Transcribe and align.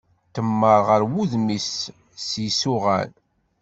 Temmar 0.33 0.79
ɣer 0.87 1.01
wudem-is 1.11 1.71
s 2.27 2.29
yisuɣan. 2.43 3.11